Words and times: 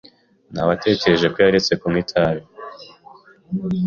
Nawetekereje 0.53 1.27
ko 1.33 1.37
yaretse 1.45 1.71
kunywa 1.79 1.99
itabi. 2.03 2.41